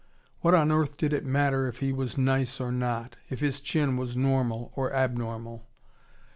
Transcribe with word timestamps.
What 0.39 0.55
on 0.55 0.71
earth 0.71 0.97
did 0.97 1.13
it 1.13 1.25
matter 1.27 1.67
if 1.67 1.77
he 1.79 1.93
was 1.93 2.17
nice 2.17 2.59
or 2.59 2.71
not, 2.71 3.17
if 3.29 3.39
his 3.39 3.61
chin 3.61 3.97
was 3.97 4.17
normal 4.17 4.71
or 4.75 4.91
abnormal. 4.91 5.67